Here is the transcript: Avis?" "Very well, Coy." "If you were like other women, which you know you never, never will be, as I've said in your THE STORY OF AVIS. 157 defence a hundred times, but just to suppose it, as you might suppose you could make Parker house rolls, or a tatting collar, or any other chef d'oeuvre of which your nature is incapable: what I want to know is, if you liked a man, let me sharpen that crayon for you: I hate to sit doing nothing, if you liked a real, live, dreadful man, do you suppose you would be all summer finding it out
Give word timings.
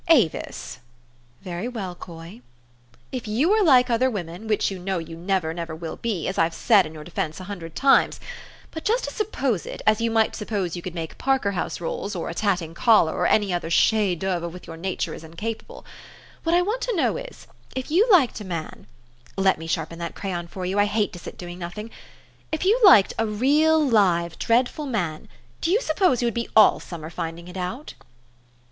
Avis?" 0.07 0.79
"Very 1.43 1.67
well, 1.67 1.93
Coy." 1.93 2.41
"If 3.11 3.27
you 3.27 3.49
were 3.51 3.61
like 3.61 3.91
other 3.91 4.09
women, 4.09 4.47
which 4.47 4.71
you 4.71 4.79
know 4.79 4.97
you 4.97 5.15
never, 5.15 5.53
never 5.53 5.75
will 5.75 5.97
be, 5.97 6.27
as 6.27 6.39
I've 6.39 6.55
said 6.55 6.87
in 6.87 6.93
your 6.95 7.03
THE 7.03 7.11
STORY 7.11 7.25
OF 7.25 7.27
AVIS. 7.33 7.39
157 7.39 7.71
defence 7.71 7.81
a 7.85 7.85
hundred 7.85 8.09
times, 8.09 8.19
but 8.71 8.83
just 8.83 9.03
to 9.03 9.13
suppose 9.13 9.67
it, 9.67 9.83
as 9.85 10.01
you 10.01 10.09
might 10.09 10.35
suppose 10.35 10.75
you 10.75 10.81
could 10.81 10.95
make 10.95 11.19
Parker 11.19 11.51
house 11.51 11.79
rolls, 11.79 12.15
or 12.15 12.29
a 12.29 12.33
tatting 12.33 12.73
collar, 12.73 13.13
or 13.15 13.27
any 13.27 13.53
other 13.53 13.69
chef 13.69 14.17
d'oeuvre 14.17 14.43
of 14.47 14.53
which 14.55 14.65
your 14.65 14.75
nature 14.75 15.13
is 15.13 15.23
incapable: 15.23 15.85
what 16.41 16.55
I 16.55 16.63
want 16.63 16.81
to 16.81 16.95
know 16.95 17.17
is, 17.17 17.45
if 17.75 17.91
you 17.91 18.09
liked 18.11 18.41
a 18.41 18.43
man, 18.43 18.87
let 19.37 19.59
me 19.59 19.67
sharpen 19.67 19.99
that 19.99 20.15
crayon 20.15 20.47
for 20.47 20.65
you: 20.65 20.79
I 20.79 20.85
hate 20.85 21.13
to 21.13 21.19
sit 21.19 21.37
doing 21.37 21.59
nothing, 21.59 21.91
if 22.51 22.65
you 22.65 22.81
liked 22.83 23.13
a 23.19 23.27
real, 23.27 23.79
live, 23.87 24.39
dreadful 24.39 24.87
man, 24.87 25.29
do 25.61 25.69
you 25.69 25.79
suppose 25.79 26.23
you 26.23 26.25
would 26.25 26.33
be 26.33 26.49
all 26.55 26.79
summer 26.79 27.11
finding 27.11 27.47
it 27.47 27.55
out 27.55 27.93